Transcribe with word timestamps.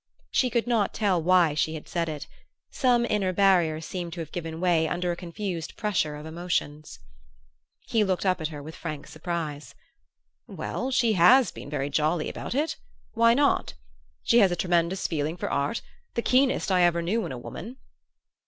She 0.31 0.49
could 0.49 0.65
not 0.65 0.95
tell 0.95 1.21
why 1.21 1.53
she 1.53 1.75
had 1.75 1.87
said 1.87 2.09
it; 2.09 2.25
some 2.71 3.05
inner 3.05 3.31
barrier 3.31 3.79
seemed 3.79 4.13
to 4.13 4.19
have 4.21 4.31
given 4.31 4.59
way 4.59 4.87
under 4.87 5.11
a 5.11 5.15
confused 5.15 5.77
pressure 5.77 6.15
of 6.15 6.25
emotions. 6.25 6.97
He 7.81 8.03
looked 8.03 8.25
up 8.25 8.41
at 8.41 8.47
her 8.47 8.63
with 8.63 8.75
frank 8.75 9.05
surprise. 9.05 9.75
"Well, 10.47 10.89
she 10.89 11.13
has 11.13 11.51
been 11.51 11.69
very 11.69 11.91
jolly 11.91 12.29
about 12.29 12.55
it 12.55 12.77
why 13.13 13.35
not? 13.35 13.75
She 14.23 14.39
has 14.39 14.49
a 14.51 14.55
tremendous 14.55 15.05
feeling 15.05 15.37
for 15.37 15.51
art 15.51 15.83
the 16.15 16.23
keenest 16.23 16.71
I 16.71 16.81
ever 16.81 17.03
knew 17.03 17.23
in 17.27 17.31
a 17.31 17.37
woman." 17.37 17.77